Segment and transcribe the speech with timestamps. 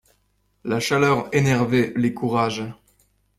[0.63, 2.63] La chaleur énervait les courages.